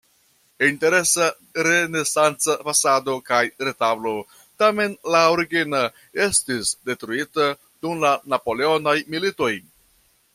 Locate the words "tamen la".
4.63-5.21